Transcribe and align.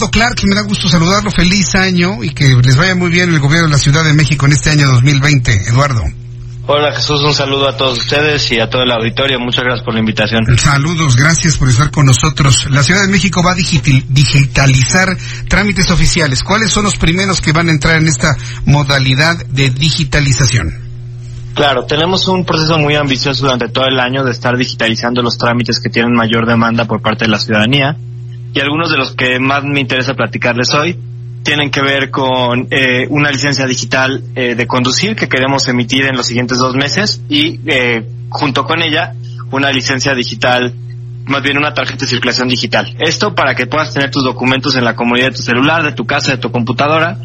Eduardo 0.00 0.12
Clark, 0.12 0.40
me 0.44 0.54
da 0.54 0.62
gusto 0.62 0.88
saludarlo. 0.88 1.30
Feliz 1.30 1.74
año 1.74 2.24
y 2.24 2.30
que 2.30 2.56
les 2.64 2.74
vaya 2.74 2.94
muy 2.94 3.10
bien 3.10 3.28
el 3.34 3.38
gobierno 3.38 3.66
de 3.66 3.72
la 3.72 3.78
Ciudad 3.78 4.02
de 4.02 4.14
México 4.14 4.46
en 4.46 4.52
este 4.52 4.70
año 4.70 4.88
2020. 4.88 5.52
Eduardo. 5.68 6.02
Hola 6.66 6.94
Jesús, 6.94 7.20
un 7.20 7.34
saludo 7.34 7.68
a 7.68 7.76
todos 7.76 7.98
ustedes 7.98 8.50
y 8.50 8.60
a 8.60 8.70
todo 8.70 8.82
el 8.82 8.90
auditorio. 8.92 9.38
Muchas 9.38 9.62
gracias 9.62 9.84
por 9.84 9.92
la 9.92 10.00
invitación. 10.00 10.46
Saludos, 10.56 11.16
gracias 11.16 11.58
por 11.58 11.68
estar 11.68 11.90
con 11.90 12.06
nosotros. 12.06 12.66
La 12.70 12.82
Ciudad 12.82 13.02
de 13.02 13.08
México 13.08 13.42
va 13.42 13.52
a 13.52 13.54
digital- 13.54 14.02
digitalizar 14.08 15.14
trámites 15.48 15.90
oficiales. 15.90 16.42
¿Cuáles 16.44 16.70
son 16.70 16.84
los 16.84 16.96
primeros 16.96 17.42
que 17.42 17.52
van 17.52 17.68
a 17.68 17.72
entrar 17.72 17.96
en 17.96 18.08
esta 18.08 18.34
modalidad 18.64 19.36
de 19.48 19.68
digitalización? 19.68 20.72
Claro, 21.54 21.84
tenemos 21.84 22.26
un 22.26 22.46
proceso 22.46 22.78
muy 22.78 22.94
ambicioso 22.94 23.42
durante 23.44 23.68
todo 23.68 23.84
el 23.84 24.00
año 24.00 24.24
de 24.24 24.30
estar 24.30 24.56
digitalizando 24.56 25.20
los 25.20 25.36
trámites 25.36 25.78
que 25.78 25.90
tienen 25.90 26.14
mayor 26.14 26.46
demanda 26.46 26.86
por 26.86 27.02
parte 27.02 27.26
de 27.26 27.32
la 27.32 27.38
ciudadanía 27.38 27.98
y 28.52 28.60
algunos 28.60 28.90
de 28.90 28.96
los 28.96 29.14
que 29.14 29.38
más 29.38 29.64
me 29.64 29.80
interesa 29.80 30.14
platicarles 30.14 30.72
hoy 30.74 30.98
tienen 31.42 31.70
que 31.70 31.80
ver 31.80 32.10
con 32.10 32.68
eh, 32.70 33.06
una 33.08 33.30
licencia 33.30 33.66
digital 33.66 34.22
eh, 34.34 34.54
de 34.54 34.66
conducir 34.66 35.16
que 35.16 35.28
queremos 35.28 35.66
emitir 35.68 36.04
en 36.04 36.16
los 36.16 36.26
siguientes 36.26 36.58
dos 36.58 36.74
meses 36.74 37.22
y 37.28 37.60
eh, 37.66 38.06
junto 38.28 38.64
con 38.64 38.82
ella 38.82 39.14
una 39.50 39.70
licencia 39.70 40.14
digital, 40.14 40.74
más 41.24 41.42
bien 41.42 41.56
una 41.56 41.72
tarjeta 41.74 42.00
de 42.00 42.06
circulación 42.06 42.48
digital. 42.48 42.94
Esto 42.98 43.34
para 43.34 43.54
que 43.54 43.66
puedas 43.66 43.94
tener 43.94 44.10
tus 44.10 44.22
documentos 44.22 44.76
en 44.76 44.84
la 44.84 44.94
comodidad 44.94 45.28
de 45.28 45.36
tu 45.36 45.42
celular, 45.42 45.82
de 45.82 45.92
tu 45.92 46.04
casa, 46.06 46.32
de 46.32 46.38
tu 46.38 46.50
computadora 46.50 47.18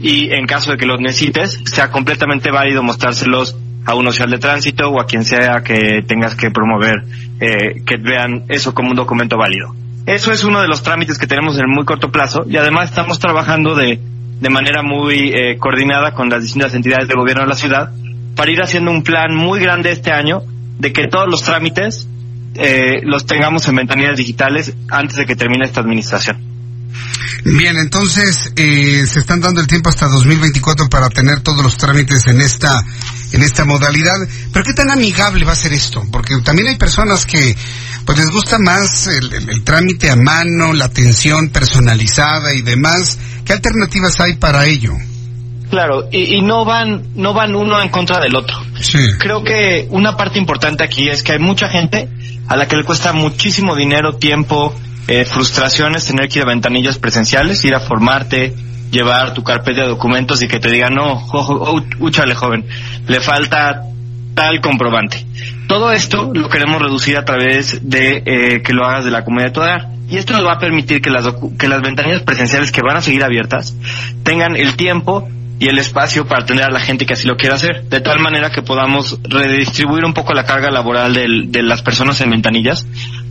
y 0.00 0.32
en 0.32 0.46
caso 0.46 0.72
de 0.72 0.76
que 0.76 0.86
los 0.86 1.00
necesites 1.00 1.60
sea 1.64 1.90
completamente 1.90 2.50
válido 2.50 2.82
mostrárselos 2.82 3.56
a 3.84 3.94
un 3.94 4.06
oficial 4.06 4.30
de 4.30 4.38
tránsito 4.38 4.90
o 4.90 5.00
a 5.00 5.06
quien 5.06 5.24
sea 5.24 5.62
que 5.64 6.02
tengas 6.06 6.34
que 6.34 6.50
promover 6.50 7.02
eh, 7.40 7.82
que 7.84 7.96
vean 7.96 8.44
eso 8.48 8.74
como 8.74 8.90
un 8.90 8.96
documento 8.96 9.36
válido. 9.36 9.74
Eso 10.06 10.32
es 10.32 10.42
uno 10.44 10.60
de 10.60 10.68
los 10.68 10.82
trámites 10.82 11.18
que 11.18 11.26
tenemos 11.26 11.56
en 11.58 11.70
muy 11.70 11.84
corto 11.84 12.10
plazo 12.10 12.44
y 12.48 12.56
además 12.56 12.90
estamos 12.90 13.18
trabajando 13.18 13.74
de, 13.74 14.00
de 14.40 14.50
manera 14.50 14.82
muy 14.82 15.32
eh, 15.32 15.58
coordinada 15.58 16.12
con 16.12 16.28
las 16.28 16.42
distintas 16.42 16.74
entidades 16.74 17.06
del 17.06 17.18
gobierno 17.18 17.42
de 17.42 17.48
la 17.48 17.56
ciudad 17.56 17.92
para 18.34 18.50
ir 18.50 18.60
haciendo 18.60 18.90
un 18.90 19.04
plan 19.04 19.34
muy 19.34 19.60
grande 19.60 19.92
este 19.92 20.10
año 20.10 20.42
de 20.78 20.92
que 20.92 21.06
todos 21.06 21.28
los 21.28 21.42
trámites 21.42 22.08
eh, 22.54 23.00
los 23.04 23.24
tengamos 23.26 23.66
en 23.68 23.76
ventanillas 23.76 24.16
digitales 24.16 24.74
antes 24.90 25.16
de 25.16 25.24
que 25.24 25.36
termine 25.36 25.64
esta 25.64 25.80
administración. 25.80 26.38
Bien, 27.44 27.76
entonces 27.76 28.52
eh, 28.56 29.06
se 29.06 29.20
están 29.20 29.40
dando 29.40 29.60
el 29.60 29.66
tiempo 29.66 29.88
hasta 29.88 30.06
2024 30.08 30.88
para 30.88 31.08
tener 31.08 31.40
todos 31.40 31.62
los 31.62 31.76
trámites 31.76 32.26
en 32.26 32.40
esta 32.40 32.82
en 33.32 33.42
esta 33.42 33.64
modalidad. 33.64 34.16
Pero 34.52 34.64
qué 34.64 34.72
tan 34.74 34.90
amigable 34.90 35.44
va 35.44 35.52
a 35.52 35.56
ser 35.56 35.72
esto, 35.72 36.02
porque 36.12 36.34
también 36.44 36.68
hay 36.68 36.76
personas 36.76 37.26
que 37.26 37.56
pues 38.04 38.18
les 38.18 38.30
gusta 38.30 38.58
más 38.58 39.06
el, 39.06 39.32
el- 39.32 39.50
el 39.50 39.64
trámite 39.64 40.10
a 40.10 40.16
mano, 40.16 40.72
la 40.72 40.86
atención 40.86 41.50
personalizada 41.50 42.54
y 42.54 42.62
demás. 42.62 43.18
¿Qué 43.44 43.52
alternativas 43.52 44.20
hay 44.20 44.34
para 44.34 44.66
ello? 44.66 44.92
Claro, 45.70 46.08
y, 46.12 46.36
y 46.36 46.42
no 46.42 46.64
van 46.66 47.02
no 47.14 47.32
van 47.32 47.54
uno 47.54 47.80
en 47.80 47.88
contra 47.88 48.20
del 48.20 48.36
otro. 48.36 48.56
Sí. 48.80 48.98
Creo 49.18 49.42
que 49.42 49.86
una 49.90 50.16
parte 50.16 50.38
importante 50.38 50.84
aquí 50.84 51.08
es 51.08 51.22
que 51.22 51.32
hay 51.32 51.38
mucha 51.38 51.68
gente 51.68 52.08
a 52.48 52.56
la 52.56 52.68
que 52.68 52.76
le 52.76 52.84
cuesta 52.84 53.12
muchísimo 53.14 53.74
dinero, 53.74 54.16
tiempo, 54.16 54.74
eh, 55.08 55.24
frustraciones 55.24 56.04
tener 56.04 56.28
que 56.28 56.40
ir 56.40 56.44
a 56.44 56.48
ventanillas 56.48 56.98
presenciales, 56.98 57.64
ir 57.64 57.74
a 57.74 57.80
formarte, 57.80 58.54
llevar 58.92 59.32
tu 59.34 59.42
carpeta 59.42 59.82
de 59.82 59.88
documentos 59.88 60.42
y 60.42 60.48
que 60.48 60.60
te 60.60 60.70
digan, 60.70 60.94
no, 60.94 61.14
ojo, 61.14 61.54
oh, 61.54 61.82
úchale 61.98 62.34
joven, 62.34 62.66
le 63.08 63.20
falta 63.20 63.82
tal 64.34 64.60
comprobante. 64.60 65.26
Todo 65.66 65.90
esto 65.90 66.30
lo 66.32 66.48
queremos 66.48 66.80
reducir 66.80 67.16
a 67.16 67.24
través 67.24 67.88
de 67.88 68.22
eh, 68.24 68.62
que 68.62 68.74
lo 68.74 68.84
hagas 68.84 69.04
de 69.04 69.10
la 69.10 69.24
comunidad 69.24 69.48
de 69.48 69.54
tu 69.54 69.60
hogar. 69.60 69.88
Y 70.08 70.18
esto 70.18 70.34
nos 70.34 70.44
va 70.44 70.54
a 70.54 70.58
permitir 70.58 71.00
que 71.00 71.08
las, 71.08 71.26
que 71.58 71.68
las 71.68 71.80
ventanillas 71.80 72.22
presenciales 72.22 72.70
que 72.70 72.82
van 72.82 72.98
a 72.98 73.00
seguir 73.00 73.24
abiertas 73.24 73.74
tengan 74.22 74.56
el 74.56 74.76
tiempo 74.76 75.26
y 75.58 75.68
el 75.68 75.78
espacio 75.78 76.26
para 76.26 76.42
atender 76.42 76.66
a 76.66 76.70
la 76.70 76.80
gente 76.80 77.06
que 77.06 77.14
así 77.14 77.26
lo 77.26 77.36
quiera 77.36 77.54
hacer, 77.54 77.84
de 77.84 78.00
tal 78.00 78.20
manera 78.20 78.50
que 78.50 78.62
podamos 78.62 79.18
redistribuir 79.22 80.04
un 80.04 80.12
poco 80.12 80.34
la 80.34 80.44
carga 80.44 80.70
laboral 80.70 81.14
de 81.14 81.62
las 81.62 81.82
personas 81.82 82.20
en 82.20 82.30
ventanillas 82.30 82.86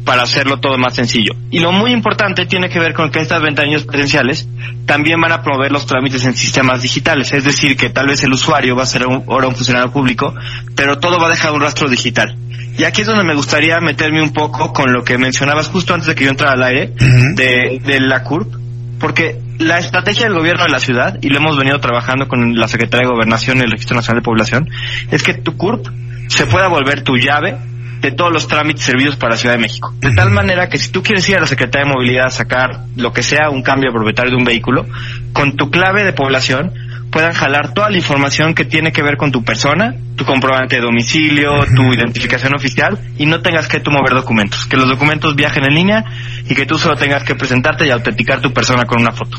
para 0.05 0.23
hacerlo 0.23 0.59
todo 0.59 0.77
más 0.77 0.95
sencillo. 0.95 1.33
Y 1.51 1.59
lo 1.59 1.71
muy 1.71 1.91
importante 1.91 2.45
tiene 2.45 2.69
que 2.69 2.79
ver 2.79 2.93
con 2.93 3.11
que 3.11 3.19
estas 3.19 3.41
ventanillas 3.41 3.83
presenciales 3.83 4.47
también 4.85 5.21
van 5.21 5.31
a 5.31 5.41
promover 5.43 5.71
los 5.71 5.85
trámites 5.85 6.25
en 6.25 6.35
sistemas 6.35 6.81
digitales, 6.81 7.31
es 7.33 7.43
decir, 7.43 7.77
que 7.77 7.89
tal 7.89 8.07
vez 8.07 8.23
el 8.23 8.33
usuario 8.33 8.75
va 8.75 8.83
a 8.83 8.87
ser 8.87 9.05
un- 9.05 9.23
ahora 9.27 9.47
un 9.47 9.55
funcionario 9.55 9.91
público, 9.91 10.33
pero 10.75 10.97
todo 10.99 11.19
va 11.19 11.27
a 11.27 11.29
dejar 11.29 11.51
un 11.53 11.61
rastro 11.61 11.87
digital. 11.89 12.35
Y 12.77 12.83
aquí 12.85 13.01
es 13.01 13.07
donde 13.07 13.23
me 13.25 13.35
gustaría 13.35 13.79
meterme 13.79 14.21
un 14.21 14.33
poco 14.33 14.73
con 14.73 14.91
lo 14.91 15.03
que 15.03 15.17
mencionabas 15.17 15.67
justo 15.67 15.93
antes 15.93 16.07
de 16.07 16.15
que 16.15 16.23
yo 16.23 16.31
entrara 16.31 16.53
al 16.53 16.63
aire, 16.63 16.93
de, 17.35 17.79
de 17.85 17.99
la 17.99 18.23
CURP, 18.23 18.55
porque 18.99 19.39
la 19.59 19.77
estrategia 19.77 20.23
del 20.25 20.33
gobierno 20.35 20.63
de 20.63 20.69
la 20.69 20.79
ciudad, 20.79 21.17
y 21.21 21.29
lo 21.29 21.37
hemos 21.37 21.57
venido 21.57 21.79
trabajando 21.79 22.27
con 22.27 22.55
la 22.55 22.67
Secretaría 22.67 23.07
de 23.07 23.13
Gobernación 23.13 23.57
y 23.57 23.61
el 23.61 23.71
Registro 23.71 23.95
Nacional 23.95 24.21
de 24.21 24.25
Población, 24.25 24.69
es 25.11 25.21
que 25.21 25.33
tu 25.35 25.57
CURP 25.57 25.85
se 26.27 26.45
pueda 26.47 26.67
volver 26.69 27.03
tu 27.03 27.17
llave 27.17 27.57
de 28.01 28.11
todos 28.11 28.31
los 28.33 28.47
trámites 28.47 28.83
servidos 28.83 29.15
para 29.15 29.33
la 29.33 29.37
Ciudad 29.37 29.55
de 29.55 29.61
México. 29.61 29.93
De 29.99 30.13
tal 30.15 30.31
manera 30.31 30.67
que 30.69 30.77
si 30.77 30.89
tú 30.91 31.03
quieres 31.03 31.27
ir 31.29 31.37
a 31.37 31.41
la 31.41 31.47
Secretaría 31.47 31.87
de 31.87 31.93
Movilidad 31.93 32.25
a 32.27 32.31
sacar 32.31 32.85
lo 32.95 33.13
que 33.13 33.21
sea 33.23 33.49
un 33.49 33.61
cambio 33.63 33.89
de 33.89 33.93
propietario 33.95 34.31
de 34.31 34.37
un 34.37 34.43
vehículo, 34.43 34.85
con 35.33 35.55
tu 35.55 35.69
clave 35.69 36.03
de 36.03 36.13
población 36.13 36.73
puedan 37.11 37.33
jalar 37.33 37.73
toda 37.73 37.89
la 37.89 37.97
información 37.97 38.55
que 38.55 38.63
tiene 38.63 38.91
que 38.93 39.03
ver 39.03 39.17
con 39.17 39.31
tu 39.33 39.43
persona, 39.43 39.93
tu 40.15 40.23
comprobante 40.25 40.77
de 40.77 40.81
domicilio, 40.81 41.65
tu 41.75 41.93
identificación 41.93 42.55
oficial 42.55 42.97
y 43.17 43.25
no 43.25 43.41
tengas 43.41 43.67
que 43.67 43.81
tú 43.81 43.91
mover 43.91 44.13
documentos, 44.13 44.65
que 44.65 44.77
los 44.77 44.87
documentos 44.87 45.35
viajen 45.35 45.65
en 45.65 45.75
línea 45.75 46.05
y 46.49 46.55
que 46.55 46.65
tú 46.65 46.79
solo 46.79 46.95
tengas 46.95 47.23
que 47.23 47.35
presentarte 47.35 47.85
y 47.85 47.91
autenticar 47.91 48.39
tu 48.39 48.53
persona 48.53 48.85
con 48.85 49.01
una 49.01 49.11
foto. 49.11 49.37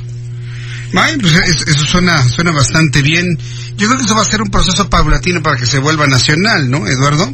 Ay, 0.95 1.17
pues 1.19 1.35
es- 1.35 1.67
eso 1.67 1.85
suena, 1.87 2.19
suena 2.23 2.53
bastante 2.53 3.01
bien. 3.01 3.25
Yo 3.77 3.87
creo 3.89 3.99
que 3.99 4.05
eso 4.05 4.15
va 4.15 4.21
a 4.21 4.27
ser 4.27 4.43
un 4.43 4.51
proceso 4.51 4.91
paulatino 4.91 5.43
para 5.43 5.57
que 5.57 5.65
se 5.65 5.79
vuelva 5.79 6.07
nacional, 6.07 6.71
¿no, 6.71 6.87
Eduardo? 6.87 7.33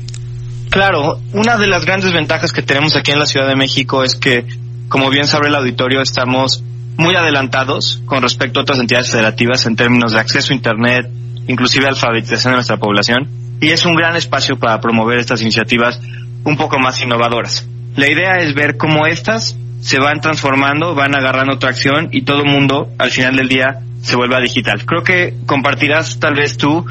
Claro, 0.71 1.19
una 1.33 1.57
de 1.57 1.67
las 1.67 1.85
grandes 1.85 2.13
ventajas 2.13 2.53
que 2.53 2.63
tenemos 2.63 2.95
aquí 2.97 3.11
en 3.11 3.19
la 3.19 3.27
Ciudad 3.27 3.49
de 3.49 3.57
México 3.57 4.05
es 4.05 4.17
que, 4.17 4.47
como 4.89 5.09
bien 5.11 5.27
sabe 5.27 5.49
el 5.49 5.55
auditorio, 5.55 6.03
estamos 6.03 6.63
muy 6.97 7.15
adelantados 7.15 8.03
con 8.07 8.23
respecto 8.23 8.61
a 8.61 8.63
otras 8.63 8.79
entidades 8.79 9.11
federativas 9.11 9.65
en 9.67 9.77
términos 9.77 10.13
de 10.13 10.21
acceso 10.21 10.53
a 10.53 10.57
Internet, 10.57 11.09
inclusive 11.47 11.87
alfabetización 11.87 12.53
de 12.53 12.57
nuestra 12.57 12.77
población, 12.77 13.29
y 13.61 13.71
es 13.71 13.85
un 13.87 13.95
gran 13.95 14.17
espacio 14.17 14.59
para 14.59 14.81
promover 14.81 15.19
estas 15.19 15.41
iniciativas 15.41 16.01
un 16.45 16.57
poco 16.57 16.79
más 16.79 17.01
innovadoras. 17.01 17.67
La 17.97 18.09
idea 18.09 18.37
es 18.39 18.55
ver 18.55 18.77
cómo 18.77 19.07
estas 19.07 19.57
se 19.81 19.99
van 19.99 20.21
transformando, 20.21 20.95
van 20.95 21.15
agarrando 21.15 21.59
tracción 21.59 22.09
y 22.13 22.23
todo 22.23 22.43
el 22.43 22.51
mundo 22.51 22.91
al 22.99 23.11
final 23.11 23.37
del 23.37 23.49
día 23.49 23.81
se 24.03 24.17
vuelva 24.17 24.41
digital. 24.41 24.85
Creo 24.85 25.03
que 25.03 25.35
compartirás 25.47 26.19
tal 26.21 26.35
vez 26.35 26.57
tú 26.57 26.85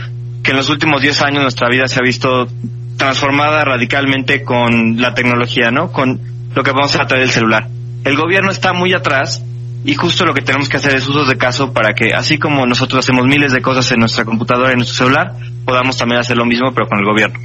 que 0.43 0.51
en 0.51 0.57
los 0.57 0.69
últimos 0.69 1.01
10 1.01 1.21
años 1.21 1.41
nuestra 1.43 1.69
vida 1.69 1.87
se 1.87 1.99
ha 1.99 2.03
visto 2.03 2.47
transformada 2.97 3.63
radicalmente 3.63 4.43
con 4.43 4.99
la 5.01 5.13
tecnología, 5.13 5.71
¿no? 5.71 5.91
Con 5.91 6.19
lo 6.53 6.63
que 6.63 6.71
vamos 6.71 6.95
a 6.95 7.05
través 7.05 7.27
del 7.27 7.33
celular. 7.33 7.67
El 8.03 8.15
gobierno 8.15 8.51
está 8.51 8.73
muy 8.73 8.93
atrás 8.93 9.43
y 9.85 9.95
justo 9.95 10.25
lo 10.25 10.33
que 10.33 10.41
tenemos 10.41 10.67
que 10.67 10.77
hacer 10.77 10.95
es 10.95 11.07
usos 11.07 11.29
de 11.29 11.37
caso 11.37 11.71
para 11.71 11.93
que 11.93 12.13
así 12.13 12.37
como 12.37 12.65
nosotros 12.65 13.05
hacemos 13.05 13.25
miles 13.25 13.53
de 13.53 13.61
cosas 13.61 13.89
en 13.91 13.99
nuestra 13.99 14.25
computadora 14.25 14.69
y 14.69 14.73
en 14.73 14.79
nuestro 14.79 15.05
celular, 15.05 15.33
podamos 15.65 15.95
también 15.97 16.19
hacer 16.19 16.35
lo 16.35 16.45
mismo 16.45 16.73
pero 16.73 16.87
con 16.87 16.99
el 16.99 17.05
gobierno. 17.05 17.39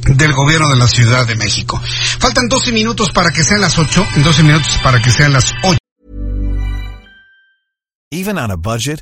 del 0.07 0.33
gobierno 0.33 0.69
de 0.69 0.75
la 0.75 0.87
Ciudad 0.87 1.25
de 1.27 1.35
México. 1.35 1.81
Faltan 2.19 2.49
12 2.49 2.71
minutos 2.71 3.11
para 3.11 3.31
que 3.31 3.43
sean 3.43 3.61
las 3.61 3.77
8, 3.77 4.07
12 4.23 4.43
minutos 4.43 4.79
para 4.83 5.01
que 5.01 5.09
sean 5.09 5.33
las 5.33 5.53
8. 5.63 5.77
Even 8.11 8.37
on 8.37 8.51
a 8.51 8.55
budget, 8.55 9.01